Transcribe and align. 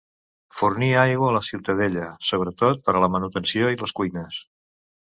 Fornia 0.59 0.95
aigua 1.01 1.29
a 1.31 1.35
la 1.35 1.43
ciutadella, 1.49 2.09
sobretot 2.33 2.83
per 2.89 2.97
a 2.99 3.07
la 3.07 3.13
manutenció 3.19 3.73
i 3.77 3.83
les 3.85 3.97
cuines. 4.03 4.43